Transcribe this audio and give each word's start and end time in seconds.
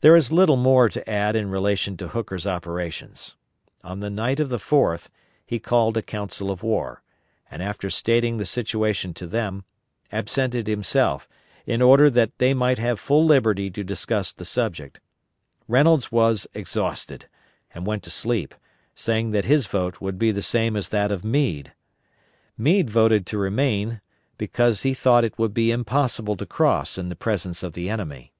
There 0.00 0.16
is 0.16 0.32
little 0.32 0.56
more 0.56 0.88
to 0.88 1.08
add 1.08 1.36
in 1.36 1.52
relation 1.52 1.96
to 1.98 2.08
Hooker's 2.08 2.48
operations. 2.48 3.36
On 3.84 4.00
the 4.00 4.10
night 4.10 4.40
of 4.40 4.48
the 4.48 4.58
4th, 4.58 5.06
he 5.46 5.60
called 5.60 5.96
a 5.96 6.02
council 6.02 6.50
of 6.50 6.64
war, 6.64 7.04
and 7.48 7.62
after 7.62 7.90
stating 7.90 8.38
the 8.38 8.44
situation 8.44 9.14
to 9.14 9.28
them, 9.28 9.62
absented 10.12 10.66
himself, 10.66 11.28
in 11.64 11.80
order 11.80 12.10
that 12.10 12.38
they 12.38 12.54
might 12.54 12.78
have 12.80 12.98
full 12.98 13.24
liberty 13.24 13.70
to 13.70 13.84
discuss 13.84 14.32
the 14.32 14.44
subject. 14.44 14.98
Reynolds 15.68 16.10
was 16.10 16.48
exhausted, 16.52 17.26
and 17.72 17.86
went 17.86 18.02
to 18.02 18.10
sleep, 18.10 18.52
saying 18.96 19.30
that 19.30 19.44
his 19.44 19.68
vote 19.68 20.00
would 20.00 20.18
be 20.18 20.32
the 20.32 20.42
same 20.42 20.74
as 20.74 20.88
that 20.88 21.12
of 21.12 21.24
Meade. 21.24 21.72
Meade 22.58 22.90
voted 22.90 23.26
to 23.26 23.38
remain, 23.38 24.00
because 24.38 24.82
he 24.82 24.92
thought 24.92 25.22
it 25.22 25.38
would 25.38 25.54
be 25.54 25.70
impossible 25.70 26.36
to 26.36 26.46
cross 26.46 26.98
in 26.98 27.08
the 27.10 27.14
presence 27.14 27.62
of 27.62 27.74
the 27.74 27.88
enemy. 27.88 28.32